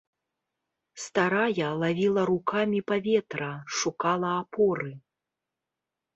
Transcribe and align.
Старая 1.03 1.67
лавіла 1.83 2.21
рукамі 2.31 2.79
паветра, 2.93 3.51
шукала 3.83 4.31
апоры. 4.41 4.91